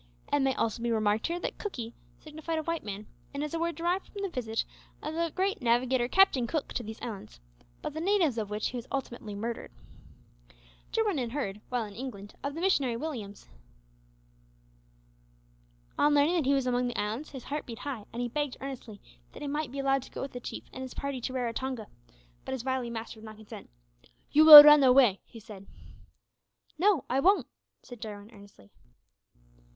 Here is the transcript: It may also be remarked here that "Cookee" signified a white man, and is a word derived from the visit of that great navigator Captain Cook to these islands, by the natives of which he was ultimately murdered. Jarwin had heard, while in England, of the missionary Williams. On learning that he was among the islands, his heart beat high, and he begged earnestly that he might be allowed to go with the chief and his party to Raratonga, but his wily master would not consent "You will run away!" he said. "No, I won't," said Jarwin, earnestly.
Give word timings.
It 0.33 0.39
may 0.39 0.55
also 0.55 0.81
be 0.81 0.89
remarked 0.91 1.27
here 1.27 1.39
that 1.41 1.59
"Cookee" 1.59 1.93
signified 2.17 2.57
a 2.57 2.63
white 2.63 2.83
man, 2.83 3.05
and 3.35 3.43
is 3.43 3.53
a 3.53 3.59
word 3.59 3.75
derived 3.75 4.07
from 4.07 4.23
the 4.23 4.29
visit 4.29 4.65
of 5.03 5.13
that 5.13 5.35
great 5.35 5.61
navigator 5.61 6.07
Captain 6.07 6.47
Cook 6.47 6.69
to 6.73 6.81
these 6.81 6.99
islands, 7.03 7.39
by 7.83 7.89
the 7.91 8.01
natives 8.01 8.39
of 8.39 8.49
which 8.49 8.69
he 8.69 8.77
was 8.77 8.87
ultimately 8.91 9.35
murdered. 9.35 9.69
Jarwin 10.91 11.19
had 11.19 11.33
heard, 11.33 11.61
while 11.69 11.85
in 11.85 11.93
England, 11.93 12.33
of 12.43 12.55
the 12.55 12.61
missionary 12.61 12.97
Williams. 12.97 13.47
On 15.99 16.15
learning 16.15 16.33
that 16.33 16.45
he 16.47 16.55
was 16.55 16.65
among 16.65 16.87
the 16.87 16.99
islands, 16.99 17.29
his 17.29 17.43
heart 17.43 17.67
beat 17.67 17.77
high, 17.77 18.05
and 18.11 18.23
he 18.23 18.27
begged 18.27 18.57
earnestly 18.59 18.99
that 19.33 19.43
he 19.43 19.47
might 19.47 19.71
be 19.71 19.77
allowed 19.77 20.01
to 20.01 20.09
go 20.09 20.21
with 20.23 20.31
the 20.31 20.39
chief 20.39 20.63
and 20.73 20.81
his 20.81 20.95
party 20.95 21.21
to 21.21 21.31
Raratonga, 21.31 21.85
but 22.43 22.53
his 22.53 22.65
wily 22.65 22.89
master 22.89 23.19
would 23.19 23.25
not 23.25 23.37
consent 23.37 23.69
"You 24.31 24.45
will 24.45 24.63
run 24.63 24.81
away!" 24.81 25.19
he 25.25 25.39
said. 25.39 25.67
"No, 26.79 27.05
I 27.07 27.19
won't," 27.19 27.45
said 27.83 28.01
Jarwin, 28.01 28.31
earnestly. 28.33 28.71